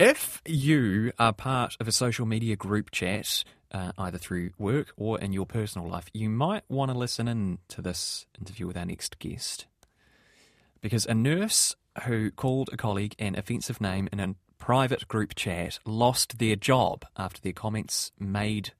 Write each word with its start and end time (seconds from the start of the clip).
If 0.00 0.40
you 0.46 1.12
are 1.18 1.34
part 1.34 1.76
of 1.78 1.86
a 1.86 1.92
social 1.92 2.24
media 2.24 2.56
group 2.56 2.90
chat, 2.90 3.44
uh, 3.70 3.92
either 3.98 4.16
through 4.16 4.52
work 4.56 4.94
or 4.96 5.20
in 5.20 5.34
your 5.34 5.44
personal 5.44 5.86
life, 5.86 6.08
you 6.14 6.30
might 6.30 6.62
want 6.70 6.90
to 6.90 6.96
listen 6.96 7.28
in 7.28 7.58
to 7.68 7.82
this 7.82 8.24
interview 8.40 8.66
with 8.66 8.78
our 8.78 8.86
next 8.86 9.18
guest. 9.18 9.66
Because 10.80 11.04
a 11.04 11.12
nurse 11.12 11.76
who 12.04 12.30
called 12.30 12.70
a 12.72 12.78
colleague 12.78 13.14
an 13.18 13.36
offensive 13.36 13.78
name 13.78 14.08
in 14.10 14.20
a 14.20 14.36
private 14.56 15.06
group 15.06 15.34
chat 15.34 15.78
lost 15.84 16.38
their 16.38 16.56
job 16.56 17.04
after 17.18 17.42
their 17.42 17.52
comments 17.52 18.10
made 18.18 18.72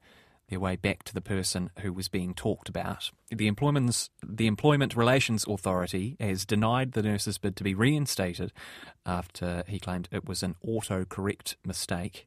their 0.50 0.60
way 0.60 0.76
back 0.76 1.04
to 1.04 1.14
the 1.14 1.20
person 1.20 1.70
who 1.80 1.92
was 1.92 2.08
being 2.08 2.34
talked 2.34 2.68
about. 2.68 3.10
The 3.30 3.46
employment's 3.46 4.10
the 4.22 4.46
Employment 4.46 4.96
Relations 4.96 5.46
Authority 5.48 6.16
has 6.20 6.44
denied 6.44 6.92
the 6.92 7.02
nurse's 7.02 7.38
bid 7.38 7.56
to 7.56 7.64
be 7.64 7.74
reinstated 7.74 8.52
after 9.06 9.64
he 9.66 9.78
claimed 9.78 10.08
it 10.10 10.28
was 10.28 10.42
an 10.42 10.56
autocorrect 10.66 11.54
mistake. 11.64 12.26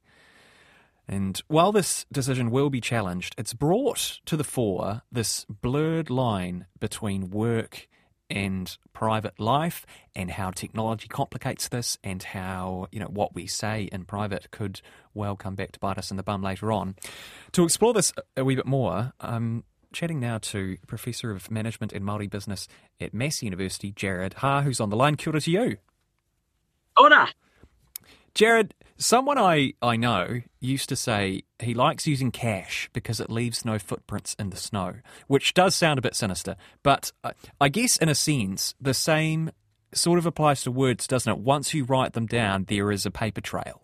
And 1.08 1.42
while 1.48 1.74
this 1.74 2.06
decision 2.12 2.50
will 2.50 2.70
be 2.70 2.80
challenged, 2.80 3.36
it's 3.38 3.54
brought 3.54 4.20
to 4.26 4.38
the 4.38 4.44
fore 4.44 5.02
this 5.12 5.46
blurred 5.50 6.10
line 6.10 6.66
between 6.80 7.30
work 7.30 7.88
and 8.30 8.78
private 8.94 9.40
life 9.40 9.86
and 10.16 10.32
how 10.32 10.52
technology 10.52 11.08
complicates 11.08 11.68
this 11.68 11.98
and 12.04 12.24
how 12.24 12.88
you 12.92 13.00
know 13.00 13.08
what 13.08 13.36
we 13.36 13.48
say 13.48 13.90
in 13.92 14.06
private 14.06 14.50
could 14.52 14.82
well 15.14 15.36
come 15.36 15.56
back 15.56 15.72
to 15.72 15.80
bite 15.80 15.98
us 15.98 16.12
in 16.12 16.18
the 16.18 16.24
bum 16.24 16.42
later 16.42 16.72
on. 16.72 16.96
To 17.54 17.64
explore 17.64 17.94
this 17.94 18.14
a 18.36 18.44
wee 18.44 18.56
bit 18.56 18.66
more, 18.66 19.14
I'm 19.20 19.64
chatting 19.94 20.20
now 20.20 20.40
to 20.40 20.78
Professor 20.88 21.32
of 21.32 21.50
Management 21.52 21.94
and 21.94 22.04
Māori 22.04 22.30
Business 22.30 22.68
at 23.00 23.14
Massey 23.14 23.46
University, 23.46 23.92
Jarrod 23.92 24.36
Haar, 24.36 24.64
who's 24.64 24.80
on 24.80 24.90
the 24.90 24.96
line. 24.96 25.16
Kia 25.16 25.32
ora 25.32 25.42
to 25.42 25.52
you. 25.52 25.78
Ora. 27.00 27.30
Jarrod, 28.36 28.72
someone 28.98 29.38
I, 29.38 29.74
I 29.82 29.96
know 29.96 30.42
used 30.60 30.90
to 30.90 30.96
say 30.96 31.44
he 31.60 31.74
likes 31.74 32.08
using 32.08 32.32
cash 32.32 32.90
because 32.94 33.20
it 33.20 33.30
leaves 33.30 33.66
no 33.66 33.80
footprints 33.80 34.36
in 34.40 34.50
the 34.50 34.58
snow, 34.58 34.96
which 35.28 35.54
does 35.54 35.76
sound 35.76 36.00
a 36.00 36.02
bit 36.02 36.16
sinister. 36.16 36.56
But 36.84 37.12
I, 37.24 37.32
I 37.60 37.70
guess, 37.70 37.98
in 37.98 38.10
a 38.10 38.16
sense, 38.16 38.76
the 38.80 38.94
same 38.94 39.52
sort 39.94 40.20
of 40.20 40.26
applies 40.26 40.64
to 40.64 40.72
words, 40.72 41.08
doesn't 41.08 41.32
it? 41.32 41.40
Once 41.40 41.74
you 41.74 41.84
write 41.84 42.14
them 42.14 42.26
down, 42.26 42.66
there 42.68 42.92
is 42.92 43.06
a 43.06 43.12
paper 43.12 43.42
trail. 43.42 43.82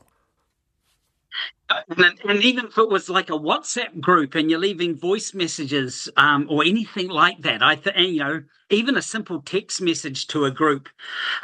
And, 1.90 2.20
and, 2.28 2.44
even 2.44 2.66
if 2.66 2.78
it 2.78 2.90
was 2.90 3.10
like 3.10 3.30
a 3.30 3.34
WhatsApp 3.34 4.00
group 4.00 4.36
and 4.36 4.50
you're 4.50 4.60
leaving 4.60 4.96
voice 4.96 5.34
messages 5.34 6.10
um, 6.18 6.48
or 6.50 6.64
anything 6.64 7.10
like 7.10 7.42
that, 7.42 7.62
I 7.62 7.76
think 7.76 7.98
you 7.98 8.20
know 8.20 8.44
even 8.70 8.98
a 8.98 9.02
simple 9.02 9.42
text 9.42 9.82
message 9.82 10.28
to 10.28 10.46
a 10.46 10.52
group. 10.52 10.90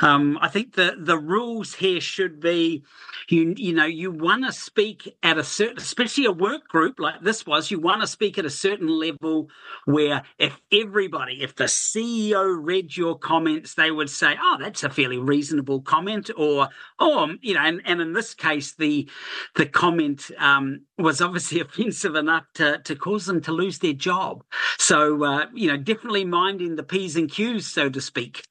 Um, 0.02 0.38
I 0.42 0.48
think 0.48 0.74
the 0.74 0.96
the 0.98 1.18
rules 1.18 1.74
here 1.74 2.00
should 2.00 2.40
be, 2.40 2.84
you 3.30 3.54
you 3.58 3.74
know, 3.74 3.86
you 3.86 4.12
want 4.12 4.46
to 4.46 4.52
speak 4.52 5.16
at 5.24 5.38
a 5.38 5.44
certain, 5.44 5.78
especially 5.78 6.26
a 6.26 6.32
work 6.32 6.68
group 6.68 7.00
like 7.00 7.22
this 7.22 7.46
was. 7.46 7.72
You 7.72 7.80
want 7.80 8.02
to 8.02 8.08
speak 8.08 8.38
at 8.38 8.46
a 8.46 8.50
certain 8.50 8.88
level 8.88 9.50
where 9.86 10.24
if 10.38 10.60
everybody, 10.72 11.42
if 11.42 11.56
the 11.56 11.66
CEO 11.66 12.56
read 12.60 12.96
your 12.96 13.18
comments, 13.18 13.74
they 13.74 13.92
would 13.92 14.10
say, 14.10 14.36
"Oh, 14.40 14.58
that's 14.60 14.84
a 14.84 14.90
fairly 14.90 15.18
reasonable 15.18 15.82
comment," 15.82 16.30
or 16.38 16.70
"Oh, 17.00 17.30
you 17.42 17.56
know," 17.56 17.62
and, 17.62 17.82
and 17.86 18.02
in 18.02 18.14
this 18.14 18.34
case, 18.34 18.74
the 18.74 19.10
the 19.56 19.66
comment 19.66 20.15
um, 20.38 20.82
was 20.98 21.22
obviously 21.22 21.60
offensive 21.62 22.16
enough 22.16 22.46
to 22.56 22.80
to 22.80 22.96
cause 22.96 23.26
them 23.26 23.42
to 23.42 23.52
lose 23.52 23.80
their 23.80 23.94
job. 23.94 24.44
So 24.78 25.24
uh, 25.24 25.46
you 25.54 25.68
know, 25.68 25.78
definitely 25.78 26.26
minding 26.26 26.76
the 26.76 26.84
p's 26.84 27.16
and 27.16 27.30
Q's, 27.30 27.72
so 27.72 27.90
to 27.90 28.02
speak. 28.02 28.44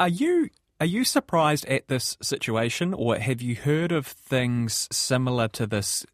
Are 0.00 0.08
you 0.08 0.50
are 0.80 0.86
you 0.86 1.04
surprised 1.04 1.64
at 1.66 1.86
this 1.86 2.16
situation, 2.20 2.92
or 2.92 3.16
have 3.16 3.40
you 3.40 3.54
heard 3.54 3.92
of 3.92 4.08
things 4.08 4.88
similar 4.90 5.46
to 5.48 5.68
this 5.68 6.04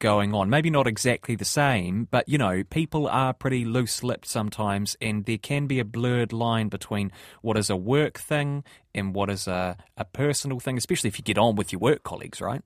going 0.00 0.34
on? 0.34 0.50
Maybe 0.50 0.70
not 0.70 0.88
exactly 0.88 1.36
the 1.36 1.44
same, 1.44 2.08
but 2.10 2.28
you 2.28 2.36
know, 2.36 2.64
people 2.64 3.06
are 3.06 3.32
pretty 3.32 3.64
loose 3.64 4.02
lipped 4.02 4.26
sometimes, 4.26 4.96
and 5.00 5.24
there 5.24 5.38
can 5.38 5.68
be 5.68 5.78
a 5.78 5.84
blurred 5.84 6.32
line 6.32 6.68
between 6.68 7.12
what 7.42 7.56
is 7.56 7.70
a 7.70 7.76
work 7.76 8.18
thing 8.18 8.64
and 8.92 9.14
what 9.14 9.30
is 9.30 9.46
a, 9.46 9.76
a 9.96 10.04
personal 10.04 10.58
thing, 10.58 10.76
especially 10.76 11.08
if 11.08 11.18
you 11.18 11.24
get 11.24 11.38
on 11.38 11.54
with 11.54 11.72
your 11.72 11.78
work 11.78 12.02
colleagues, 12.02 12.40
right? 12.40 12.62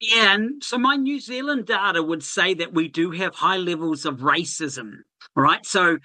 Yeah, 0.00 0.34
and 0.34 0.62
so 0.62 0.78
my 0.78 0.94
New 0.96 1.18
Zealand 1.18 1.66
data 1.66 2.02
would 2.02 2.22
say 2.22 2.54
that 2.54 2.72
we 2.72 2.88
do 2.88 3.10
have 3.10 3.34
high 3.34 3.56
levels 3.56 4.04
of 4.04 4.18
racism, 4.18 4.98
right? 5.34 5.64
So 5.66 5.98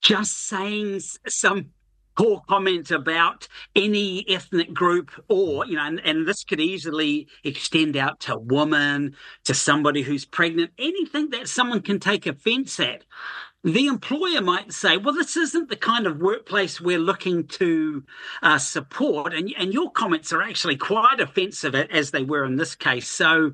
just 0.00 0.46
saying 0.46 1.00
some 1.28 1.70
poor 2.16 2.40
comment 2.48 2.90
about 2.90 3.48
any 3.74 4.24
ethnic 4.28 4.72
group 4.72 5.10
or 5.28 5.66
you 5.66 5.74
know 5.74 5.82
and, 5.82 6.00
and, 6.04 6.28
this 6.28 6.44
could 6.44 6.60
easily 6.60 7.26
extend 7.42 7.96
out 7.96 8.20
to 8.20 8.38
women 8.38 9.14
to 9.44 9.52
somebody 9.52 10.02
who's 10.02 10.24
pregnant 10.24 10.70
anything 10.78 11.30
that 11.30 11.48
someone 11.48 11.80
can 11.80 11.98
take 11.98 12.26
offense 12.26 12.78
at 12.78 13.04
the 13.64 13.86
employer 13.86 14.42
might 14.42 14.72
say, 14.74 14.98
well, 14.98 15.14
this 15.14 15.38
isn't 15.38 15.70
the 15.70 15.76
kind 15.76 16.06
of 16.06 16.20
workplace 16.20 16.82
we're 16.82 16.98
looking 16.98 17.46
to 17.46 18.04
uh, 18.42 18.58
support. 18.58 19.32
And, 19.32 19.52
and 19.58 19.72
your 19.72 19.90
comments 19.90 20.34
are 20.34 20.42
actually 20.42 20.76
quite 20.76 21.18
offensive 21.18 21.74
as 21.74 22.10
they 22.10 22.24
were 22.24 22.44
in 22.44 22.56
this 22.56 22.74
case. 22.74 23.08
So 23.08 23.52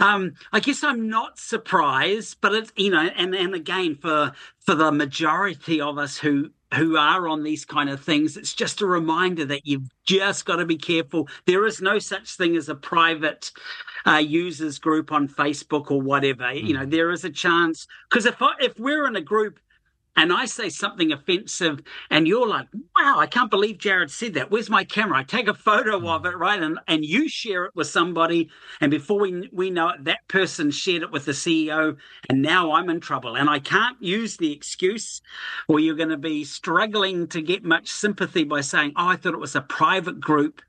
um, 0.00 0.34
I 0.52 0.60
guess 0.60 0.84
I'm 0.84 1.08
not 1.08 1.38
surprised, 1.38 2.36
but 2.42 2.54
it's, 2.54 2.72
you 2.76 2.90
know, 2.90 3.08
and, 3.16 3.34
and 3.34 3.54
again, 3.54 3.96
for, 3.96 4.32
for 4.60 4.74
the 4.74 4.92
majority 4.92 5.80
of 5.80 5.96
us 5.96 6.18
who, 6.18 6.50
who 6.74 6.98
are 6.98 7.26
on 7.26 7.42
these 7.42 7.64
kind 7.64 7.88
of 7.88 8.04
things, 8.04 8.36
it's 8.36 8.52
just 8.52 8.82
a 8.82 8.86
reminder 8.86 9.46
that 9.46 9.66
you've 9.66 9.88
just 10.04 10.44
got 10.44 10.56
to 10.56 10.66
be 10.66 10.76
careful. 10.76 11.26
There 11.46 11.64
is 11.64 11.80
no 11.80 11.98
such 11.98 12.36
thing 12.36 12.54
as 12.54 12.68
a 12.68 12.74
private 12.74 13.50
uh, 14.08 14.18
users 14.18 14.78
group 14.78 15.12
on 15.12 15.28
Facebook 15.28 15.90
or 15.90 16.00
whatever. 16.00 16.44
Mm. 16.44 16.64
You 16.64 16.74
know, 16.74 16.84
hmm. 16.84 16.90
there 16.90 17.10
is 17.10 17.24
a 17.24 17.30
chance 17.30 17.86
because 18.08 18.26
if 18.26 18.40
I, 18.40 18.52
if 18.60 18.78
we're 18.78 19.06
in 19.06 19.16
a 19.16 19.20
group 19.20 19.58
and 20.18 20.32
I 20.32 20.46
say 20.46 20.68
something 20.68 21.12
offensive, 21.12 21.80
and 22.10 22.26
you're 22.26 22.48
like, 22.48 22.66
wow, 22.96 23.18
I 23.20 23.26
can't 23.28 23.52
believe 23.52 23.78
Jarrod 23.78 24.10
said 24.10 24.34
that. 24.34 24.50
Where's 24.50 24.68
my 24.68 24.82
camera? 24.82 25.18
I 25.18 25.22
take 25.22 25.46
a 25.46 25.54
photo 25.54 26.08
of 26.08 26.26
it, 26.26 26.36
right? 26.36 26.60
And 26.60 26.80
and 26.88 27.04
you 27.04 27.28
share 27.28 27.66
it 27.66 27.76
with 27.76 27.86
somebody, 27.86 28.50
and 28.80 28.90
before 28.90 29.20
we 29.20 29.48
we 29.52 29.70
know 29.70 29.90
it, 29.90 30.04
that 30.04 30.26
person 30.26 30.72
shared 30.72 31.02
it 31.02 31.12
with 31.12 31.24
the 31.24 31.32
CEO, 31.32 31.96
and 32.28 32.42
now 32.42 32.72
I'm 32.72 32.90
in 32.90 32.98
trouble. 32.98 33.36
And 33.36 33.48
I 33.48 33.60
can't 33.60 33.96
use 34.02 34.36
the 34.36 34.52
excuse, 34.52 35.22
or 35.68 35.78
you're 35.78 35.94
going 35.94 36.08
to 36.08 36.16
be 36.16 36.42
struggling 36.42 37.28
to 37.28 37.40
get 37.40 37.62
much 37.62 37.86
sympathy 37.86 38.42
by 38.42 38.62
saying, 38.62 38.94
oh, 38.96 39.06
I 39.06 39.14
thought 39.16 39.34
it 39.34 39.40
was 39.40 39.54
a 39.54 39.60
private 39.60 40.18
group, 40.18 40.60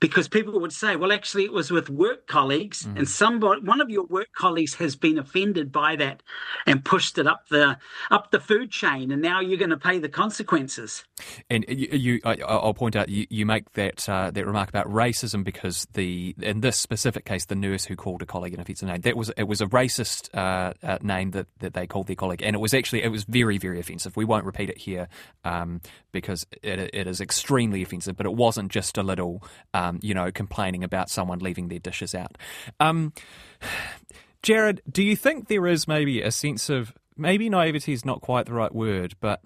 because 0.00 0.28
people 0.28 0.60
would 0.60 0.72
say, 0.72 0.94
well, 0.94 1.10
actually, 1.10 1.44
it 1.44 1.52
was 1.52 1.72
with 1.72 1.90
work 1.90 2.28
colleagues, 2.28 2.84
mm. 2.84 2.96
and 2.98 3.08
somebody, 3.08 3.62
one 3.62 3.80
of 3.80 3.90
your 3.90 4.04
work 4.04 4.28
colleagues 4.36 4.74
has 4.74 4.94
been 4.94 5.18
offended 5.18 5.72
by 5.72 5.96
that, 5.96 6.22
and 6.66 6.84
pushed 6.84 7.18
it 7.18 7.26
up 7.26 7.48
the 7.48 7.76
up 8.12 8.30
the 8.30 8.38
food 8.38 8.70
chain 8.70 8.91
and 8.98 9.22
now 9.22 9.40
you're 9.40 9.58
going 9.58 9.70
to 9.70 9.76
pay 9.76 9.98
the 9.98 10.08
consequences. 10.08 11.04
And 11.50 11.64
you, 11.68 11.88
you 11.92 12.20
I, 12.24 12.36
will 12.36 12.74
point 12.74 12.96
out, 12.96 13.08
you, 13.08 13.26
you 13.30 13.46
make 13.46 13.72
that 13.72 14.08
uh, 14.08 14.30
that 14.30 14.46
remark 14.46 14.68
about 14.68 14.86
racism 14.86 15.44
because 15.44 15.86
the 15.92 16.34
in 16.40 16.60
this 16.60 16.78
specific 16.78 17.24
case, 17.24 17.46
the 17.46 17.54
nurse 17.54 17.84
who 17.84 17.96
called 17.96 18.22
a 18.22 18.26
colleague 18.26 18.54
an 18.54 18.60
offensive 18.60 18.88
name, 18.88 19.00
that 19.02 19.16
was 19.16 19.30
it 19.36 19.44
was 19.44 19.60
a 19.60 19.66
racist 19.66 20.28
uh, 20.34 20.72
uh, 20.82 20.98
name 21.02 21.30
that, 21.32 21.46
that 21.60 21.74
they 21.74 21.86
called 21.86 22.06
their 22.06 22.16
colleague, 22.16 22.42
and 22.42 22.54
it 22.54 22.60
was 22.60 22.74
actually 22.74 23.02
it 23.02 23.08
was 23.08 23.24
very 23.24 23.58
very 23.58 23.80
offensive. 23.80 24.16
We 24.16 24.24
won't 24.24 24.44
repeat 24.44 24.70
it 24.70 24.78
here 24.78 25.08
um, 25.44 25.80
because 26.12 26.46
it, 26.62 26.78
it 26.92 27.06
is 27.06 27.20
extremely 27.20 27.82
offensive, 27.82 28.16
but 28.16 28.26
it 28.26 28.34
wasn't 28.34 28.70
just 28.70 28.98
a 28.98 29.02
little, 29.02 29.42
um, 29.74 29.98
you 30.02 30.14
know, 30.14 30.30
complaining 30.30 30.84
about 30.84 31.10
someone 31.10 31.38
leaving 31.38 31.68
their 31.68 31.78
dishes 31.78 32.14
out. 32.14 32.38
Um, 32.80 33.12
Jarrod, 34.42 34.80
do 34.90 35.04
you 35.04 35.14
think 35.14 35.46
there 35.46 35.68
is 35.68 35.86
maybe 35.86 36.20
a 36.20 36.32
sense 36.32 36.68
of 36.68 36.92
maybe 37.16 37.48
naivety 37.48 37.92
is 37.92 38.04
not 38.04 38.20
quite 38.20 38.46
the 38.46 38.52
right 38.52 38.74
word, 38.74 39.14
but 39.20 39.40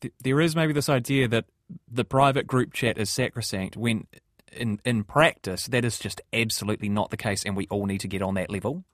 th- 0.00 0.14
there 0.22 0.40
is 0.40 0.56
maybe 0.56 0.72
this 0.72 0.88
idea 0.88 1.28
that 1.28 1.44
the 1.90 2.04
private 2.04 2.46
group 2.46 2.72
chat 2.72 2.98
is 2.98 3.10
sacrosanct 3.10 3.76
when 3.76 4.06
in 4.52 4.78
in 4.84 5.04
practice 5.04 5.66
that 5.66 5.84
is 5.84 5.98
just 5.98 6.20
absolutely 6.32 6.88
not 6.88 7.10
the 7.10 7.16
case 7.16 7.44
and 7.44 7.56
we 7.56 7.66
all 7.70 7.86
need 7.86 8.00
to 8.00 8.08
get 8.08 8.20
on 8.20 8.34
that 8.34 8.50
level 8.50 8.84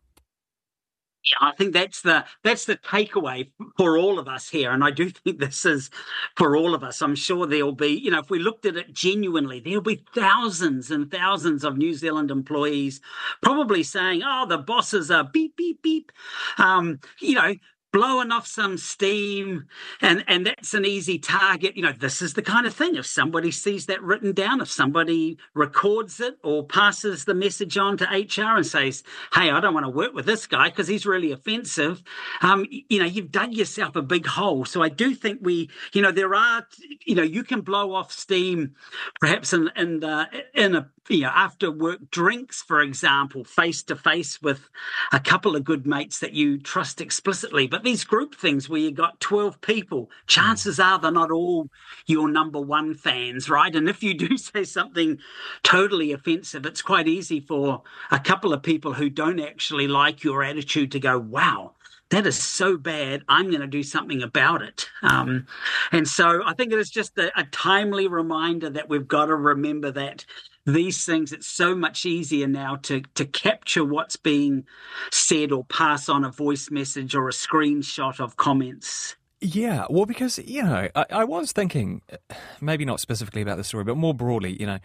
I 1.40 1.52
think 1.52 1.74
that's 1.74 2.02
the 2.02 2.24
that's 2.42 2.64
the 2.64 2.76
takeaway 2.76 3.50
for 3.76 3.98
all 3.98 4.18
of 4.18 4.28
us 4.28 4.48
here, 4.48 4.70
and 4.70 4.82
I 4.82 4.90
do 4.90 5.10
think 5.10 5.38
this 5.38 5.66
is 5.66 5.90
for 6.36 6.56
all 6.56 6.74
of 6.74 6.82
us. 6.82 7.02
I'm 7.02 7.14
sure 7.14 7.46
there'll 7.46 7.72
be, 7.72 7.88
you 7.88 8.10
know, 8.10 8.20
if 8.20 8.30
we 8.30 8.38
looked 8.38 8.66
at 8.66 8.76
it 8.76 8.92
genuinely, 8.92 9.60
there'll 9.60 9.80
be 9.82 10.04
thousands 10.14 10.90
and 10.90 11.10
thousands 11.10 11.64
of 11.64 11.76
New 11.76 11.92
Zealand 11.94 12.30
employees 12.30 13.00
probably 13.42 13.82
saying, 13.82 14.22
"Oh, 14.24 14.46
the 14.46 14.58
bosses 14.58 15.10
are 15.10 15.24
beep 15.24 15.56
beep 15.56 15.82
beep," 15.82 16.12
um, 16.56 17.00
you 17.20 17.34
know, 17.34 17.54
blowing 17.92 18.30
off 18.30 18.46
some 18.46 18.76
steam 18.76 19.66
and 20.00 20.24
and 20.28 20.46
that's 20.46 20.74
an 20.74 20.84
easy 20.84 21.18
target. 21.18 21.76
You 21.76 21.82
know 21.82 21.92
this 21.92 22.20
is 22.20 22.34
the 22.34 22.42
kind 22.42 22.66
of 22.66 22.74
thing 22.74 22.96
if 22.96 23.06
somebody 23.06 23.50
sees 23.50 23.86
that 23.86 24.02
written 24.02 24.32
down 24.32 24.60
if 24.60 24.70
somebody 24.70 25.38
records 25.54 26.20
it 26.20 26.38
or 26.42 26.66
passes 26.66 27.24
the 27.24 27.34
message 27.34 27.76
on 27.78 27.96
to 27.98 28.04
hr 28.04 28.56
and 28.56 28.66
says 28.66 29.02
hey 29.32 29.50
i 29.50 29.60
don't 29.60 29.74
want 29.74 29.86
to 29.86 29.90
work 29.90 30.12
with 30.14 30.26
this 30.26 30.46
guy 30.46 30.68
because 30.68 30.88
he's 30.88 31.06
really 31.06 31.32
offensive 31.32 32.02
um, 32.42 32.66
you 32.70 32.98
know 32.98 33.04
you've 33.04 33.30
dug 33.30 33.52
yourself 33.52 33.96
a 33.96 34.02
big 34.02 34.26
hole. 34.26 34.64
So 34.64 34.82
i 34.82 34.88
do 34.88 35.14
think 35.14 35.40
we 35.42 35.70
you 35.92 36.02
know 36.02 36.12
there 36.12 36.34
are 36.34 36.66
you 37.04 37.14
know 37.14 37.22
you 37.22 37.42
can 37.42 37.60
blow 37.62 37.94
off 37.94 38.12
steam 38.12 38.74
perhaps 39.20 39.52
in 39.52 39.70
in, 39.76 40.00
the, 40.00 40.26
in 40.54 40.74
a 40.74 40.90
you 41.08 41.22
know, 41.22 41.32
after 41.34 41.70
work 41.70 42.10
drinks, 42.10 42.62
for 42.62 42.80
example, 42.80 43.44
face 43.44 43.82
to 43.84 43.96
face 43.96 44.40
with 44.42 44.68
a 45.12 45.20
couple 45.20 45.56
of 45.56 45.64
good 45.64 45.86
mates 45.86 46.18
that 46.20 46.32
you 46.32 46.58
trust 46.58 47.00
explicitly. 47.00 47.66
But 47.66 47.84
these 47.84 48.04
group 48.04 48.34
things 48.34 48.68
where 48.68 48.80
you 48.80 48.90
got 48.90 49.20
12 49.20 49.60
people, 49.60 50.10
chances 50.26 50.78
are 50.78 50.98
they're 50.98 51.10
not 51.10 51.30
all 51.30 51.68
your 52.06 52.28
number 52.28 52.60
one 52.60 52.94
fans, 52.94 53.48
right? 53.48 53.74
And 53.74 53.88
if 53.88 54.02
you 54.02 54.14
do 54.14 54.36
say 54.36 54.64
something 54.64 55.18
totally 55.62 56.12
offensive, 56.12 56.66
it's 56.66 56.82
quite 56.82 57.08
easy 57.08 57.40
for 57.40 57.82
a 58.10 58.18
couple 58.18 58.52
of 58.52 58.62
people 58.62 58.92
who 58.92 59.08
don't 59.08 59.40
actually 59.40 59.88
like 59.88 60.24
your 60.24 60.42
attitude 60.42 60.92
to 60.92 61.00
go, 61.00 61.18
wow, 61.18 61.72
that 62.10 62.26
is 62.26 62.42
so 62.42 62.76
bad. 62.76 63.22
I'm 63.28 63.50
going 63.50 63.60
to 63.60 63.66
do 63.66 63.82
something 63.82 64.22
about 64.22 64.62
it. 64.62 64.88
Um, 65.02 65.46
and 65.92 66.08
so 66.08 66.42
I 66.44 66.54
think 66.54 66.72
it 66.72 66.78
is 66.78 66.90
just 66.90 67.18
a, 67.18 67.38
a 67.38 67.44
timely 67.44 68.06
reminder 68.08 68.70
that 68.70 68.88
we've 68.88 69.06
got 69.06 69.26
to 69.26 69.36
remember 69.36 69.90
that 69.92 70.24
these 70.74 71.04
things, 71.04 71.32
it's 71.32 71.46
so 71.46 71.74
much 71.74 72.04
easier 72.04 72.46
now 72.46 72.76
to, 72.76 73.00
to 73.14 73.24
capture 73.24 73.84
what's 73.84 74.16
being 74.16 74.66
said 75.10 75.50
or 75.50 75.64
pass 75.64 76.08
on 76.08 76.24
a 76.24 76.30
voice 76.30 76.70
message 76.70 77.14
or 77.14 77.28
a 77.28 77.32
screenshot 77.32 78.20
of 78.20 78.36
comments. 78.36 79.16
Yeah, 79.40 79.86
well, 79.88 80.04
because, 80.04 80.38
you 80.38 80.62
know, 80.62 80.88
I, 80.94 81.06
I 81.10 81.24
was 81.24 81.52
thinking, 81.52 82.02
maybe 82.60 82.84
not 82.84 83.00
specifically 83.00 83.42
about 83.42 83.56
the 83.56 83.64
story, 83.64 83.84
but 83.84 83.96
more 83.96 84.14
broadly, 84.14 84.56
you 84.60 84.66
know, 84.66 84.78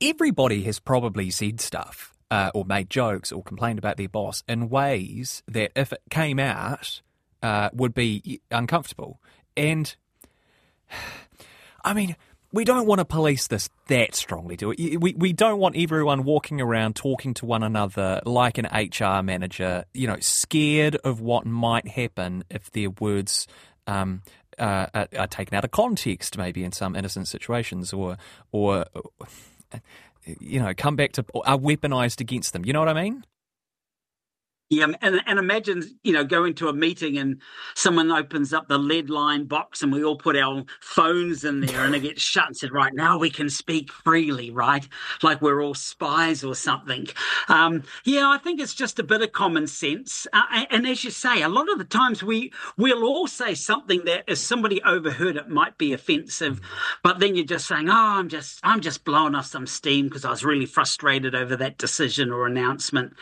everybody 0.00 0.62
has 0.62 0.78
probably 0.78 1.30
said 1.30 1.60
stuff 1.60 2.14
uh, 2.30 2.50
or 2.54 2.64
made 2.64 2.88
jokes 2.88 3.30
or 3.30 3.42
complained 3.42 3.78
about 3.78 3.96
their 3.96 4.08
boss 4.08 4.42
in 4.48 4.70
ways 4.70 5.42
that, 5.46 5.72
if 5.76 5.92
it 5.92 6.00
came 6.10 6.38
out, 6.38 7.02
uh, 7.42 7.68
would 7.74 7.94
be 7.94 8.40
uncomfortable. 8.50 9.20
And 9.56 9.94
I 11.84 11.94
mean, 11.94 12.16
we 12.52 12.64
don't 12.64 12.86
want 12.86 13.00
to 13.00 13.04
police 13.04 13.46
this 13.46 13.68
that 13.88 14.14
strongly, 14.14 14.56
do 14.56 14.68
we? 14.68 14.96
We 14.96 15.14
we 15.14 15.32
don't 15.32 15.58
want 15.58 15.76
everyone 15.76 16.24
walking 16.24 16.60
around 16.60 16.96
talking 16.96 17.34
to 17.34 17.46
one 17.46 17.62
another 17.62 18.20
like 18.24 18.58
an 18.58 18.66
HR 18.66 19.22
manager, 19.22 19.84
you 19.92 20.06
know, 20.06 20.16
scared 20.20 20.96
of 20.96 21.20
what 21.20 21.44
might 21.46 21.88
happen 21.88 22.44
if 22.50 22.70
their 22.70 22.90
words 22.90 23.46
um, 23.86 24.22
uh, 24.58 24.86
are, 24.94 25.08
are, 25.18 25.26
taken 25.26 25.54
out 25.54 25.64
of 25.64 25.70
context, 25.70 26.36
maybe 26.38 26.64
in 26.64 26.72
some 26.72 26.96
innocent 26.96 27.28
situations, 27.28 27.92
or 27.92 28.16
or 28.50 28.86
you 30.40 30.60
know, 30.60 30.72
come 30.74 30.96
back 30.96 31.12
to 31.12 31.24
are 31.44 31.58
weaponized 31.58 32.20
against 32.20 32.52
them. 32.52 32.64
You 32.64 32.72
know 32.72 32.80
what 32.80 32.88
I 32.88 32.94
mean? 32.94 33.24
Yeah, 34.70 34.86
and, 35.00 35.22
and 35.24 35.38
imagine, 35.38 35.82
you 36.02 36.12
know, 36.12 36.24
going 36.24 36.52
to 36.56 36.68
a 36.68 36.74
meeting 36.74 37.16
and 37.16 37.40
someone 37.74 38.12
opens 38.12 38.52
up 38.52 38.68
the 38.68 38.76
lead 38.76 39.08
line 39.08 39.46
box 39.46 39.82
and 39.82 39.90
we 39.90 40.04
all 40.04 40.18
put 40.18 40.36
our 40.36 40.64
phones 40.82 41.42
in 41.42 41.60
there 41.60 41.86
and 41.86 41.94
it 41.94 42.00
gets 42.00 42.20
shut 42.20 42.48
and 42.48 42.56
said, 42.56 42.70
right 42.70 42.92
now 42.92 43.18
we 43.18 43.30
can 43.30 43.48
speak 43.48 43.90
freely, 43.90 44.50
right? 44.50 44.86
Like 45.22 45.40
we're 45.40 45.62
all 45.62 45.72
spies 45.72 46.44
or 46.44 46.54
something. 46.54 47.06
Um, 47.48 47.82
yeah, 48.04 48.28
I 48.28 48.36
think 48.36 48.60
it's 48.60 48.74
just 48.74 48.98
a 48.98 49.02
bit 49.02 49.22
of 49.22 49.32
common 49.32 49.66
sense. 49.66 50.26
Uh, 50.34 50.64
and 50.70 50.86
as 50.86 51.02
you 51.02 51.12
say, 51.12 51.40
a 51.40 51.48
lot 51.48 51.72
of 51.72 51.78
the 51.78 51.84
times 51.84 52.22
we, 52.22 52.52
we'll 52.76 53.04
all 53.04 53.26
say 53.26 53.54
something 53.54 54.04
that 54.04 54.24
if 54.26 54.36
somebody 54.36 54.82
overheard 54.82 55.36
it 55.36 55.48
might 55.48 55.78
be 55.78 55.94
offensive, 55.94 56.60
but 57.02 57.20
then 57.20 57.34
you're 57.34 57.46
just 57.46 57.68
saying, 57.68 57.88
oh, 57.88 57.94
I'm 57.94 58.28
just, 58.28 58.60
I'm 58.62 58.82
just 58.82 59.04
blowing 59.04 59.34
off 59.34 59.46
some 59.46 59.66
steam 59.66 60.08
because 60.08 60.26
I 60.26 60.30
was 60.30 60.44
really 60.44 60.66
frustrated 60.66 61.34
over 61.34 61.56
that 61.56 61.78
decision 61.78 62.30
or 62.30 62.46
announcement 62.46 63.14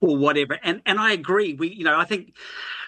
or 0.00 0.16
whatever. 0.16 0.58
And 0.62 0.82
and 0.86 0.98
I 0.98 1.12
agree. 1.12 1.54
We 1.54 1.68
you 1.68 1.84
know 1.84 1.98
I 1.98 2.04
think 2.04 2.34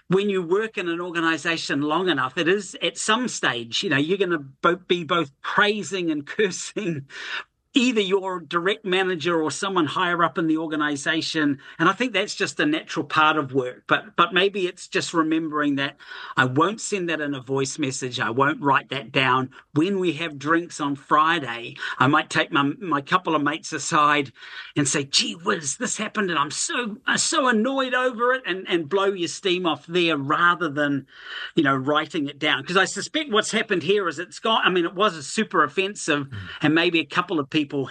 when 0.08 0.30
you 0.30 0.42
work 0.42 0.78
in 0.78 0.88
an 0.88 1.00
organization 1.00 1.82
long 1.82 2.08
enough, 2.08 2.38
it 2.38 2.48
is 2.48 2.76
at 2.82 2.96
some 2.96 3.26
stage, 3.26 3.82
you 3.82 3.90
know, 3.90 3.96
you're 3.96 4.18
going 4.18 4.30
to 4.62 4.76
be 4.86 5.02
both 5.02 5.32
praising 5.40 6.10
and 6.10 6.26
cursing 6.26 7.06
either 7.76 8.00
your 8.00 8.40
direct 8.40 8.86
manager 8.86 9.42
or 9.42 9.50
someone 9.50 9.84
higher 9.84 10.24
up 10.24 10.38
in 10.38 10.46
the 10.46 10.56
organization. 10.56 11.58
And 11.78 11.88
i 11.88 11.92
think 11.92 12.12
that's 12.12 12.34
just 12.34 12.58
a 12.58 12.66
natural 12.66 13.04
part 13.04 13.36
of 13.36 13.52
work. 13.52 13.84
But 13.86 14.16
but 14.16 14.32
maybe 14.32 14.66
it's 14.66 14.88
just 14.88 15.12
remembering 15.12 15.76
that 15.76 15.96
i 16.36 16.44
won't 16.44 16.80
send 16.80 17.10
that 17.10 17.20
in 17.20 17.34
a 17.34 17.40
voice 17.40 17.78
message. 17.78 18.18
I 18.18 18.30
won't 18.30 18.62
write 18.62 18.88
that 18.90 19.12
down. 19.12 19.50
When 19.74 19.98
we 19.98 20.14
have 20.14 20.38
drinks 20.38 20.80
on 20.80 20.96
friday 20.96 21.76
i 21.98 22.06
might 22.06 22.30
take 22.30 22.50
my 22.50 22.62
my 22.78 23.00
couple 23.02 23.36
of 23.36 23.42
mates 23.42 23.72
aside 23.72 24.32
and 24.74 24.88
say 24.88 25.04
gee 25.04 25.34
whiz 25.34 25.76
this 25.76 25.98
happened 25.98 26.30
and 26.30 26.38
i'm 26.38 26.50
so 26.50 26.96
I'm 27.06 27.18
so 27.18 27.48
annoyed 27.48 27.94
over 27.94 28.32
it 28.32 28.42
and 28.46 28.66
and 28.68 28.88
blow 28.88 29.06
your 29.06 29.28
steam 29.28 29.66
off 29.66 29.86
there 29.86 30.16
rather 30.16 30.68
than 30.68 31.06
you 31.54 31.62
know 31.62 31.76
writing 31.76 32.28
it 32.28 32.38
down. 32.38 32.62
Because 32.62 32.78
i 32.78 32.86
suspect 32.86 33.30
what's 33.30 33.50
happened 33.50 33.82
here 33.82 34.08
is 34.08 34.18
it's 34.18 34.38
got 34.38 34.64
i 34.64 34.70
mean 34.70 34.86
it 34.86 34.94
was 34.94 35.14
a 35.16 35.22
super 35.22 35.62
offensive 35.62 36.28
mm. 36.28 36.38
and 36.62 36.74
maybe 36.74 37.00
a 37.00 37.04
couple 37.04 37.38
of 37.38 37.50
people 37.50 37.65
people 37.66 37.90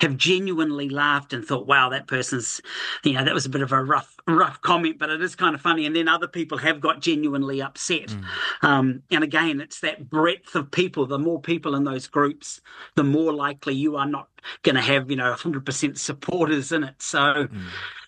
have 0.00 0.16
genuinely 0.16 0.88
laughed 0.88 1.34
and 1.34 1.44
thought, 1.44 1.66
wow, 1.66 1.90
that 1.90 2.06
person's, 2.06 2.58
you 3.04 3.12
know, 3.12 3.22
that 3.22 3.34
was 3.34 3.44
a 3.44 3.50
bit 3.50 3.60
of 3.60 3.70
a 3.70 3.84
rough, 3.84 4.16
rough 4.26 4.58
comment, 4.62 4.98
but 4.98 5.10
it 5.10 5.20
is 5.20 5.36
kind 5.36 5.54
of 5.54 5.60
funny. 5.60 5.84
And 5.84 5.94
then 5.94 6.08
other 6.08 6.26
people 6.26 6.56
have 6.56 6.80
got 6.80 7.02
genuinely 7.02 7.60
upset. 7.60 8.08
Mm. 8.08 8.24
Um, 8.62 9.02
and 9.10 9.22
again, 9.22 9.60
it's 9.60 9.80
that 9.80 10.08
breadth 10.08 10.54
of 10.54 10.70
people. 10.70 11.04
The 11.04 11.18
more 11.18 11.38
people 11.38 11.74
in 11.74 11.84
those 11.84 12.06
groups, 12.06 12.62
the 12.96 13.04
more 13.04 13.34
likely 13.34 13.74
you 13.74 13.96
are 13.96 14.06
not 14.06 14.28
going 14.62 14.76
to 14.76 14.80
have, 14.80 15.10
you 15.10 15.16
know, 15.16 15.34
100% 15.34 15.98
supporters 15.98 16.72
in 16.72 16.82
it. 16.82 17.02
So, 17.02 17.18
mm. 17.18 17.62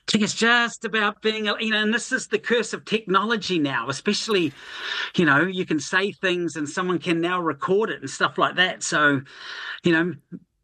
I 0.09 0.11
think 0.11 0.25
it's 0.25 0.35
just 0.35 0.85
about 0.85 1.23
being, 1.23 1.47
you 1.47 1.71
know, 1.71 1.81
and 1.81 1.95
this 1.95 2.11
is 2.11 2.27
the 2.27 2.39
curse 2.39 2.73
of 2.73 2.85
technology 2.85 3.61
now, 3.61 3.89
especially, 3.89 4.53
you 5.17 5.25
know, 5.25 5.43
you 5.43 5.65
can 5.65 5.79
say 5.79 6.11
things 6.11 6.57
and 6.57 6.69
someone 6.69 6.99
can 6.99 7.21
now 7.21 7.41
record 7.41 7.89
it 7.89 8.01
and 8.01 8.11
stuff 8.11 8.37
like 8.37 8.57
that. 8.57 8.83
So, 8.83 9.21
you 9.85 9.93
know, 9.93 10.13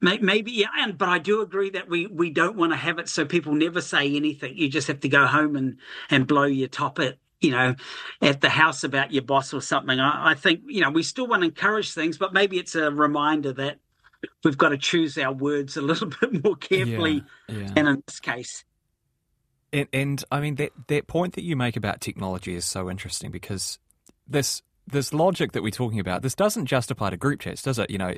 Maybe, 0.00 0.52
yeah, 0.52 0.68
and 0.78 0.96
but 0.96 1.08
I 1.08 1.18
do 1.18 1.42
agree 1.42 1.70
that 1.70 1.88
we 1.88 2.06
we 2.06 2.30
don't 2.30 2.56
want 2.56 2.72
to 2.72 2.76
have 2.76 3.00
it 3.00 3.08
so 3.08 3.24
people 3.24 3.54
never 3.54 3.80
say 3.80 4.14
anything. 4.14 4.56
You 4.56 4.68
just 4.68 4.86
have 4.86 5.00
to 5.00 5.08
go 5.08 5.26
home 5.26 5.56
and 5.56 5.78
and 6.08 6.26
blow 6.26 6.44
your 6.44 6.68
top 6.68 7.00
at 7.00 7.18
you 7.40 7.50
know 7.50 7.74
at 8.22 8.40
the 8.40 8.48
house 8.48 8.84
about 8.84 9.12
your 9.12 9.24
boss 9.24 9.52
or 9.52 9.60
something. 9.60 9.98
I, 9.98 10.30
I 10.30 10.34
think 10.34 10.60
you 10.66 10.82
know 10.82 10.90
we 10.90 11.02
still 11.02 11.26
want 11.26 11.42
to 11.42 11.48
encourage 11.48 11.92
things, 11.92 12.16
but 12.16 12.32
maybe 12.32 12.58
it's 12.58 12.76
a 12.76 12.92
reminder 12.92 13.52
that 13.54 13.78
we've 14.44 14.58
got 14.58 14.68
to 14.68 14.78
choose 14.78 15.18
our 15.18 15.32
words 15.32 15.76
a 15.76 15.82
little 15.82 16.10
bit 16.20 16.44
more 16.44 16.54
carefully. 16.54 17.24
Yeah, 17.48 17.56
yeah. 17.56 17.72
And 17.74 17.88
in 17.88 18.02
this 18.06 18.20
case, 18.20 18.64
and, 19.72 19.88
and 19.92 20.24
I 20.30 20.40
mean 20.40 20.54
that 20.56 20.70
that 20.86 21.08
point 21.08 21.34
that 21.34 21.42
you 21.42 21.56
make 21.56 21.76
about 21.76 22.00
technology 22.00 22.54
is 22.54 22.64
so 22.64 22.88
interesting 22.88 23.32
because 23.32 23.80
this 24.28 24.62
this 24.90 25.12
logic 25.12 25.52
that 25.52 25.62
we're 25.62 25.70
talking 25.70 26.00
about, 26.00 26.22
this 26.22 26.34
doesn't 26.34 26.66
just 26.66 26.90
apply 26.90 27.10
to 27.10 27.16
group 27.16 27.40
chats, 27.40 27.62
does 27.62 27.78
it? 27.78 27.90
You 27.90 27.98
know, 27.98 28.14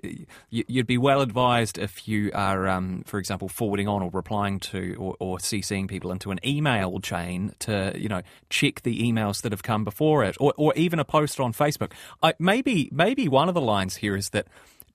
you'd 0.50 0.87
be 0.87 0.99
well 0.99 1.21
advised 1.21 1.79
if 1.79 2.07
you 2.09 2.31
are, 2.35 2.69
um, 2.69 3.03
for 3.07 3.19
example, 3.19 3.49
forwarding 3.49 3.89
on 3.89 4.03
or 4.03 4.11
replying 4.11 4.61
to 4.61 4.95
or, 4.99 5.17
or 5.19 5.39
CCing 5.39 5.89
people 5.89 6.12
into 6.12 6.31
an 6.31 6.39
email 6.45 6.99
chain 7.00 7.55
to, 7.61 7.93
you 7.97 8.09
know, 8.09 8.23
check 8.49 8.83
the 8.83 9.03
emails 9.03 9.43
that 9.43 9.53
have 9.53 9.62
come 9.62 9.85
before 9.85 10.25
it, 10.25 10.37
or, 10.41 10.55
or 10.57 10.73
even 10.75 10.99
a 10.99 11.05
post 11.05 11.41
on 11.41 11.53
Facebook. 11.53 11.93
I, 12.23 12.35
maybe, 12.39 12.89
maybe 12.93 13.29
one 13.29 13.49
of 13.49 13.55
the 13.55 13.61
lines 13.61 13.97
here 13.97 14.17
is 14.17 14.31
that 14.31 14.47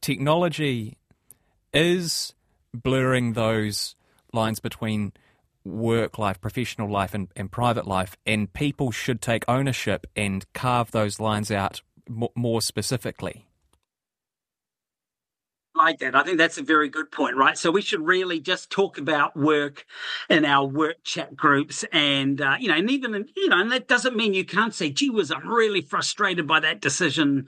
technology 0.01 0.97
is 1.73 2.33
blurring 2.73 3.33
those 3.33 3.95
lines 4.33 4.59
between 4.59 5.13
work 5.65 6.17
life, 6.17 6.39
professional 6.39 6.89
life, 6.89 7.13
and, 7.13 7.27
and 7.35 7.51
private 7.51 7.87
life, 7.87 8.15
and 8.25 8.53
people 8.53 8.91
should 8.91 9.21
take 9.21 9.43
ownership 9.47 10.07
and 10.15 10.45
carve 10.53 10.91
those 10.91 11.19
lines 11.19 11.51
out 11.51 11.81
more 12.07 12.61
specifically. 12.61 13.47
Like 15.75 15.99
that. 15.99 16.15
I 16.15 16.23
think 16.23 16.37
that's 16.37 16.57
a 16.57 16.63
very 16.63 16.89
good 16.89 17.11
point, 17.11 17.35
right? 17.35 17.57
So 17.57 17.71
we 17.71 17.81
should 17.81 18.05
really 18.05 18.39
just 18.39 18.69
talk 18.69 18.97
about 18.97 19.35
work 19.35 19.85
in 20.29 20.45
our 20.45 20.65
work 20.65 21.03
chat 21.03 21.35
groups, 21.35 21.83
and 21.91 22.41
uh, 22.41 22.55
you 22.59 22.67
know, 22.67 22.75
and 22.75 22.89
even 22.89 23.27
you 23.35 23.49
know, 23.49 23.59
and 23.59 23.71
that 23.71 23.87
doesn't 23.87 24.15
mean 24.15 24.33
you 24.33 24.45
can't 24.45 24.73
say, 24.73 24.89
"Gee 24.89 25.09
whiz, 25.09 25.31
I'm 25.31 25.47
really 25.47 25.81
frustrated 25.81 26.47
by 26.47 26.59
that 26.61 26.81
decision, 26.81 27.47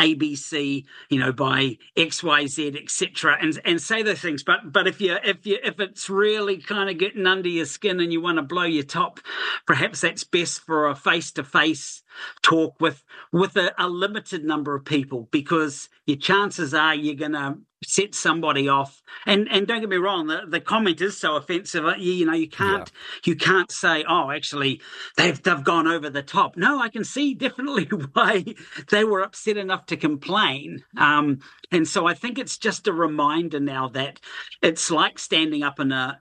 ABC, 0.00 0.84
you 1.08 1.18
know, 1.18 1.32
by 1.32 1.78
X, 1.96 2.22
Y, 2.22 2.46
Z, 2.46 2.78
etc." 2.82 3.38
And 3.40 3.60
and 3.64 3.80
say 3.80 4.02
those 4.02 4.20
things. 4.20 4.42
But 4.42 4.72
but 4.72 4.86
if 4.86 5.00
you 5.00 5.16
if 5.24 5.46
you 5.46 5.58
if 5.62 5.80
it's 5.80 6.10
really 6.10 6.58
kind 6.58 6.90
of 6.90 6.98
getting 6.98 7.26
under 7.26 7.48
your 7.48 7.66
skin 7.66 8.00
and 8.00 8.12
you 8.12 8.20
want 8.20 8.36
to 8.36 8.42
blow 8.42 8.64
your 8.64 8.84
top, 8.84 9.20
perhaps 9.66 10.00
that's 10.00 10.24
best 10.24 10.60
for 10.60 10.88
a 10.88 10.94
face 10.94 11.30
to 11.32 11.44
face 11.44 12.02
talk 12.42 12.80
with 12.80 13.04
with 13.32 13.56
a, 13.56 13.72
a, 13.78 13.88
limited 13.88 14.44
number 14.44 14.74
of 14.74 14.84
people 14.84 15.28
because 15.30 15.88
your 16.06 16.16
chances 16.16 16.74
are 16.74 16.94
you're 16.94 17.14
going 17.14 17.32
to 17.32 17.58
set 17.84 18.14
somebody 18.14 18.68
off. 18.68 19.02
And 19.26 19.48
and 19.50 19.66
don't 19.66 19.80
get 19.80 19.88
me 19.88 19.96
wrong 19.96 20.26
the, 20.26 20.42
the 20.48 20.60
comment 20.60 21.00
is 21.00 21.18
so 21.18 21.36
offensive 21.36 21.84
uh, 21.84 21.94
you, 21.96 22.12
you 22.12 22.26
know 22.26 22.32
you 22.32 22.48
can't 22.48 22.90
yeah. 22.90 23.30
you 23.30 23.36
can't 23.36 23.70
say 23.70 24.04
oh 24.08 24.30
actually 24.30 24.80
they've 25.16 25.40
they've 25.42 25.64
gone 25.64 25.86
over 25.86 26.10
the 26.10 26.22
top. 26.22 26.56
No 26.56 26.80
i 26.80 26.88
can 26.88 27.04
see 27.04 27.34
definitely 27.48 27.84
why 28.12 28.44
they 28.90 29.04
were 29.04 29.22
upset 29.22 29.56
enough 29.56 29.86
to 29.86 29.96
complain. 29.96 30.84
Um, 30.96 31.40
and 31.70 31.86
so 31.86 32.06
i 32.06 32.14
think 32.14 32.38
it's 32.38 32.58
just 32.58 32.86
a 32.86 32.92
reminder 32.92 33.60
now 33.60 33.88
that 33.88 34.20
it's 34.62 34.90
like 34.90 35.18
standing 35.18 35.62
up 35.62 35.80
in 35.80 35.92
a 35.92 36.18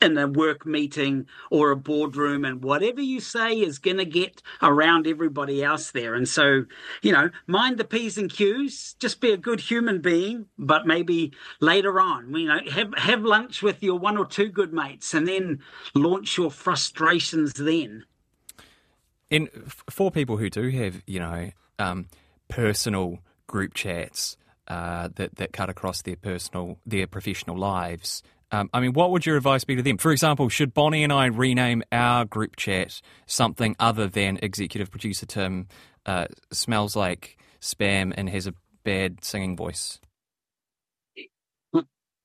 in 0.00 0.18
a 0.18 0.26
work 0.26 0.66
meeting 0.66 1.26
or 1.50 1.70
a 1.70 1.76
boardroom 1.76 2.44
and 2.44 2.62
whatever 2.62 3.00
you 3.00 3.20
say 3.20 3.54
is 3.54 3.78
going 3.78 3.96
to 3.96 4.04
get 4.04 4.42
around 4.62 5.06
everybody 5.06 5.62
else 5.62 5.90
there. 5.90 6.14
And 6.14 6.28
so 6.28 6.64
you 7.02 7.12
know 7.12 7.30
mind 7.46 7.78
the 7.78 7.84
p's 7.84 8.18
and 8.18 8.30
q's 8.30 8.94
just 8.98 9.20
be 9.20 9.32
a 9.32 9.36
good 9.36 9.60
human 9.60 10.00
being 10.00 10.46
but 10.58 10.86
maybe 10.86 11.32
later 11.60 12.00
on 12.00 12.34
you 12.34 12.48
know 12.48 12.58
have 12.70 12.94
have 12.96 13.22
lunch 13.22 13.62
with 13.62 13.82
your 13.82 13.98
one 13.98 14.16
or 14.16 14.26
two 14.26 14.48
good 14.48 14.72
mates 14.72 15.14
and 15.14 15.26
then 15.28 15.60
launch 15.94 16.36
your 16.36 16.50
frustrations 16.50 17.54
then. 17.54 18.04
In 19.30 19.48
for 19.90 20.10
people 20.10 20.36
who 20.36 20.50
do 20.50 20.68
have 20.70 21.02
you 21.06 21.20
know 21.20 21.50
um, 21.78 22.08
personal 22.48 23.18
group 23.46 23.74
chats 23.74 24.36
uh, 24.68 25.08
that 25.16 25.36
that 25.36 25.52
cut 25.52 25.68
across 25.68 26.02
their 26.02 26.16
personal 26.16 26.78
their 26.86 27.06
professional 27.06 27.56
lives 27.56 28.22
um, 28.54 28.70
I 28.72 28.78
mean, 28.78 28.92
what 28.92 29.10
would 29.10 29.26
your 29.26 29.36
advice 29.36 29.64
be 29.64 29.74
to 29.74 29.82
them? 29.82 29.98
For 29.98 30.12
example, 30.12 30.48
should 30.48 30.74
Bonnie 30.74 31.02
and 31.02 31.12
I 31.12 31.26
rename 31.26 31.82
our 31.90 32.24
group 32.24 32.54
chat 32.54 33.00
something 33.26 33.74
other 33.80 34.06
than 34.06 34.38
executive 34.42 34.92
producer 34.92 35.26
Tim 35.26 35.66
uh, 36.06 36.26
smells 36.52 36.94
like 36.94 37.36
spam 37.60 38.14
and 38.16 38.28
has 38.28 38.46
a 38.46 38.54
bad 38.84 39.24
singing 39.24 39.56
voice? 39.56 39.98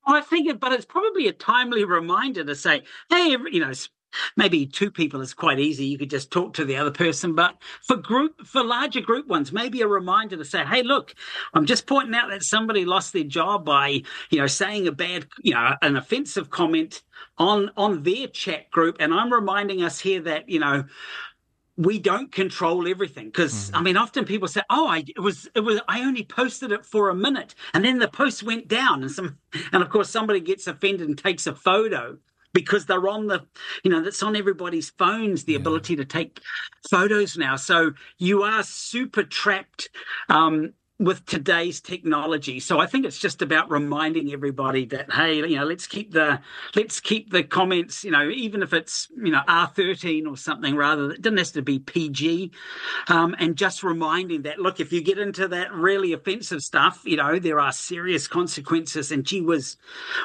I 0.06 0.22
think, 0.22 0.60
but 0.60 0.72
it's 0.72 0.86
probably 0.86 1.28
a 1.28 1.34
timely 1.34 1.84
reminder 1.84 2.44
to 2.44 2.56
say, 2.56 2.84
hey, 3.10 3.36
you 3.52 3.60
know, 3.60 3.72
maybe 4.36 4.66
two 4.66 4.92
people 4.92 5.22
is 5.22 5.34
quite 5.34 5.60
easy 5.60 5.86
you 5.86 5.98
could 5.98 6.10
just 6.10 6.32
talk 6.32 6.54
to 6.54 6.66
the 6.66 6.76
other 6.76 6.92
person 6.92 7.36
but 7.36 7.56
for 7.82 7.96
group 7.96 8.46
for 8.46 8.64
larger 8.64 9.02
group 9.02 9.28
ones 9.28 9.52
maybe 9.52 9.82
a 9.82 9.88
reminder 9.88 10.38
to 10.38 10.46
say 10.46 10.64
hey 10.66 10.84
look 10.84 11.14
i'm 11.54 11.66
just 11.66 11.88
pointing 11.88 12.16
out 12.16 12.30
that 12.30 12.44
somebody 12.44 12.86
lost 12.86 13.14
their 13.14 13.24
job 13.24 13.66
by 13.66 14.02
you 14.30 14.40
know 14.40 14.48
saying 14.48 14.88
a 14.88 14.92
bad 14.92 15.26
you 15.42 15.54
know 15.54 15.76
an 15.82 15.96
offensive 15.96 16.50
comment 16.50 17.04
on 17.38 17.72
on 17.78 18.04
their 18.04 18.28
chat 18.28 18.70
group 18.72 18.98
and 19.00 19.14
i'm 19.14 19.32
reminding 19.32 19.84
us 19.84 20.00
here 20.00 20.22
that 20.22 20.48
you 20.50 20.60
know 20.60 20.84
we 21.80 21.98
don't 21.98 22.30
control 22.34 22.90
everything 22.90 23.28
because 23.28 23.54
mm-hmm. 23.54 23.78
I 23.78 23.82
mean, 23.82 23.96
often 23.96 24.26
people 24.26 24.50
say, 24.50 24.62
"Oh, 24.70 24.88
I 24.88 25.06
it 25.08 25.22
was 25.22 25.48
it 25.56 25.62
was 25.62 25.80
I 25.88 26.02
only 26.02 26.26
posted 26.26 26.74
it 26.74 26.86
for 26.86 27.10
a 27.10 27.16
minute, 27.16 27.56
and 27.74 27.86
then 27.86 28.00
the 28.00 28.10
post 28.10 28.44
went 28.44 28.68
down." 28.68 29.02
And 29.02 29.10
some, 29.10 29.38
and 29.72 29.82
of 29.82 29.90
course, 29.90 30.10
somebody 30.10 30.42
gets 30.42 30.68
offended 30.68 31.08
and 31.08 31.18
takes 31.18 31.48
a 31.48 31.56
photo 31.56 32.18
because 32.54 32.86
they're 32.86 33.08
on 33.08 33.28
the 33.28 33.46
you 33.84 33.92
know 33.92 34.02
that's 34.02 34.24
on 34.24 34.36
everybody's 34.36 34.90
phones 34.92 35.44
the 35.44 35.54
yeah. 35.54 35.60
ability 35.60 35.96
to 35.96 36.06
take 36.06 36.40
photos 36.90 37.38
now 37.38 37.56
so 37.56 37.92
you 38.18 38.44
are 38.44 38.64
super 38.64 39.24
trapped 39.24 39.90
um, 40.30 40.74
with 41.00 41.26
today's 41.26 41.80
technology. 41.80 42.60
So 42.60 42.80
I 42.80 42.86
think 42.86 43.06
it's 43.06 43.18
just 43.18 43.42
about 43.42 43.72
reminding 43.72 44.34
everybody 44.34 44.86
that 44.88 45.12
hey, 45.12 45.38
you 45.38 45.56
know, 45.56 45.64
let's 45.64 45.88
keep 45.88 46.12
the 46.12 46.42
let's 46.76 47.00
keep 47.00 47.32
the 47.32 47.44
comments, 47.44 48.04
you 48.04 48.12
know, 48.12 48.30
even 48.30 48.62
if 48.62 48.74
it's 48.74 49.08
you 49.16 49.32
know 49.32 49.42
R 49.48 49.68
thirteen 49.68 50.28
or 50.28 50.36
something 50.36 50.76
rather. 50.76 51.12
It 51.12 51.22
doesn't 51.22 51.38
have 51.38 51.52
to 51.54 51.62
be 51.62 51.80
PG, 51.80 52.52
um, 53.08 53.36
and 53.40 53.56
just 53.56 53.82
reminding 53.82 54.42
that 54.42 54.60
look, 54.60 54.80
if 54.80 54.92
you 54.92 55.02
get 55.02 55.18
into 55.18 55.48
that 55.48 55.72
really 55.74 56.12
offensive 56.12 56.62
stuff, 56.62 57.02
you 57.06 57.16
know, 57.16 57.40
there 57.40 57.62
are 57.62 57.72
serious 57.72 58.28
consequences. 58.28 59.12
And 59.12 59.26
gee 59.26 59.42
whiz, 59.42 59.78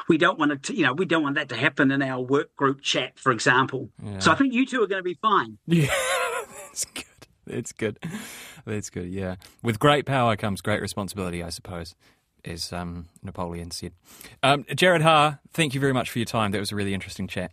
we 0.09 0.17
don't 0.17 0.37
want 0.37 0.61
to, 0.63 0.75
you 0.75 0.83
know, 0.83 0.93
we 0.93 1.05
don't 1.05 1.23
want 1.23 1.35
that 1.35 1.49
to 1.49 1.55
happen 1.55 1.89
in 1.89 2.01
our 2.01 2.21
work 2.21 2.53
group 2.57 2.81
chat, 2.81 3.17
for 3.17 3.31
example. 3.31 3.89
Yeah. 4.03 4.19
So 4.19 4.31
I 4.31 4.35
think 4.35 4.53
you 4.53 4.65
two 4.65 4.83
are 4.83 4.87
going 4.87 4.99
to 4.99 5.03
be 5.03 5.17
fine. 5.21 5.57
Yeah, 5.67 5.87
that's 6.67 6.83
good. 6.83 7.05
That's 7.47 7.71
good. 7.71 7.99
That's 8.65 8.89
good. 8.89 9.09
Yeah, 9.09 9.35
with 9.61 9.79
great 9.79 10.05
power 10.05 10.35
comes 10.35 10.61
great 10.61 10.81
responsibility, 10.81 11.43
I 11.43 11.49
suppose, 11.49 11.95
as 12.43 12.73
um, 12.73 13.07
Napoleon 13.23 13.71
said. 13.71 13.93
Um, 14.41 14.63
Jarrod 14.65 15.01
Haar, 15.01 15.39
thank 15.53 15.73
you 15.73 15.79
very 15.79 15.93
much 15.93 16.09
for 16.09 16.19
your 16.19 16.25
time. 16.25 16.51
That 16.51 16.59
was 16.59 16.71
a 16.71 16.75
really 16.75 16.93
interesting 16.93 17.27
chat. 17.27 17.51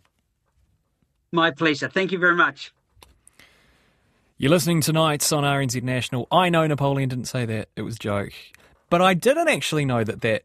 My 1.31 1.51
pleasure. 1.51 1.89
Thank 1.89 2.11
you 2.11 2.19
very 2.19 2.35
much. 2.35 2.71
You're 4.37 4.51
listening 4.51 4.81
tonight 4.81 5.31
on 5.31 5.43
RNZ 5.43 5.83
National. 5.83 6.27
I 6.31 6.49
know 6.49 6.65
Napoleon 6.67 7.09
didn't 7.09 7.25
say 7.25 7.45
that; 7.45 7.69
it 7.75 7.83
was 7.83 7.95
a 7.95 7.99
joke, 7.99 8.33
but 8.89 9.01
I 9.01 9.13
didn't 9.13 9.47
actually 9.47 9.85
know 9.85 10.03
that 10.03 10.21
that 10.21 10.43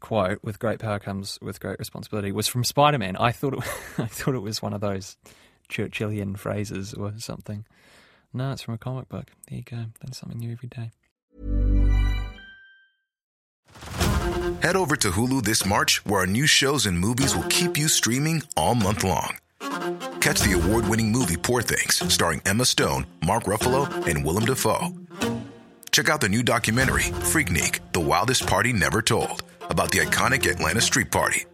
quote 0.00 0.38
"with 0.42 0.58
great 0.58 0.78
power 0.78 0.98
comes 0.98 1.38
with 1.40 1.60
great 1.60 1.78
responsibility" 1.78 2.30
was 2.30 2.46
from 2.46 2.62
Spider 2.62 2.98
Man. 2.98 3.16
I 3.16 3.32
thought 3.32 3.54
it, 3.54 3.60
I 3.98 4.06
thought 4.06 4.34
it 4.34 4.40
was 4.40 4.60
one 4.60 4.74
of 4.74 4.82
those 4.82 5.16
Churchillian 5.70 6.38
phrases 6.38 6.92
or 6.94 7.14
something. 7.16 7.64
No, 8.34 8.50
it's 8.50 8.62
from 8.62 8.74
a 8.74 8.78
comic 8.78 9.08
book. 9.08 9.30
There 9.48 9.58
you 9.58 9.64
go. 9.64 9.76
Learn 9.76 10.12
something 10.12 10.40
new 10.40 10.50
every 10.52 10.68
day. 10.68 10.90
Head 14.60 14.76
over 14.76 14.96
to 14.96 15.10
Hulu 15.10 15.42
this 15.44 15.64
March, 15.64 16.04
where 16.04 16.20
our 16.20 16.26
new 16.26 16.46
shows 16.46 16.86
and 16.86 16.98
movies 16.98 17.36
will 17.36 17.44
keep 17.44 17.78
you 17.78 17.86
streaming 17.86 18.42
all 18.56 18.74
month 18.74 19.04
long. 19.04 19.36
Catch 20.20 20.40
the 20.40 20.58
award 20.60 20.88
winning 20.88 21.12
movie 21.12 21.36
Poor 21.36 21.62
Things, 21.62 22.02
starring 22.12 22.40
Emma 22.44 22.64
Stone, 22.64 23.06
Mark 23.24 23.44
Ruffalo, 23.44 23.88
and 24.06 24.24
Willem 24.24 24.46
Dafoe. 24.46 24.88
Check 25.92 26.08
out 26.08 26.20
the 26.20 26.28
new 26.28 26.42
documentary, 26.42 27.04
Freaknik 27.04 27.80
The 27.92 28.00
Wildest 28.00 28.46
Party 28.46 28.72
Never 28.72 29.00
Told, 29.00 29.44
about 29.62 29.92
the 29.92 29.98
iconic 29.98 30.50
Atlanta 30.50 30.80
Street 30.80 31.12
Party. 31.12 31.44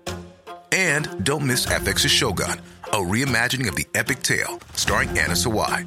And 0.72 1.24
don't 1.24 1.46
miss 1.46 1.66
FX's 1.66 2.10
Shogun, 2.10 2.60
a 2.84 2.98
reimagining 2.98 3.68
of 3.68 3.76
the 3.76 3.86
epic 3.94 4.22
tale, 4.22 4.60
starring 4.74 5.10
Anna 5.10 5.34
Sawai. 5.34 5.86